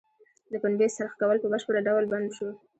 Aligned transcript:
د 0.51 0.53
پنبې 0.63 0.87
څرخ 0.95 1.11
کول 1.21 1.37
په 1.41 1.47
بشپړه 1.53 1.79
ډول 1.87 2.05
بند 2.11 2.29
شو. 2.37 2.49